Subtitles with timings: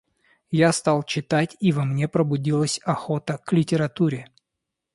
[0.57, 4.31] Я стал читать, и во мне пробудилась охота к литературе.